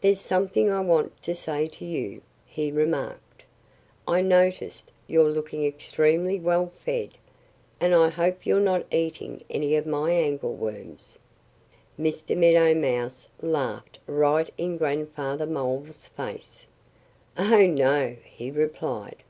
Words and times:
"There's 0.00 0.20
something 0.20 0.70
I 0.70 0.78
want 0.78 1.20
to 1.24 1.34
say 1.34 1.66
to 1.66 1.84
you," 1.84 2.22
he 2.46 2.70
remarked. 2.70 3.44
"I 4.06 4.20
notice 4.22 4.84
you're 5.08 5.30
looking 5.32 5.64
extremely 5.64 6.38
well 6.38 6.68
fed. 6.68 7.14
And 7.80 7.92
I 7.92 8.08
hope 8.08 8.46
you're 8.46 8.60
not 8.60 8.86
eating 8.92 9.42
any 9.50 9.74
of 9.74 9.84
my 9.84 10.12
angleworms." 10.12 11.18
Mr. 11.98 12.36
Meadow 12.36 12.72
Mouse 12.72 13.28
laughed 13.42 13.98
right 14.06 14.48
in 14.58 14.76
Grandfather 14.76 15.44
Mole's 15.44 16.06
face. 16.06 16.64
"Oh, 17.36 17.66
no!" 17.66 18.16
he 18.22 18.52
replied. 18.52 19.24